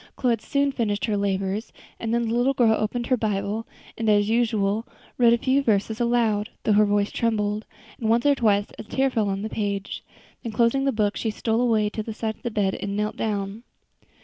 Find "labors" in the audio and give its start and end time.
1.15-1.71